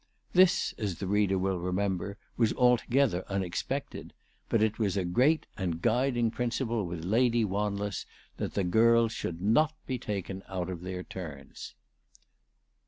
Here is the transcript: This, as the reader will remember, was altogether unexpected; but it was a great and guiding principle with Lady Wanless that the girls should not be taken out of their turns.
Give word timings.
This, 0.33 0.73
as 0.79 0.95
the 0.95 1.05
reader 1.05 1.37
will 1.37 1.59
remember, 1.59 2.17
was 2.35 2.53
altogether 2.53 3.23
unexpected; 3.29 4.13
but 4.49 4.63
it 4.63 4.79
was 4.79 4.97
a 4.97 5.05
great 5.05 5.45
and 5.57 5.79
guiding 5.79 6.31
principle 6.31 6.87
with 6.87 7.05
Lady 7.05 7.45
Wanless 7.45 8.07
that 8.37 8.55
the 8.55 8.63
girls 8.63 9.11
should 9.11 9.43
not 9.43 9.75
be 9.85 9.99
taken 9.99 10.41
out 10.49 10.71
of 10.71 10.81
their 10.81 11.03
turns. 11.03 11.75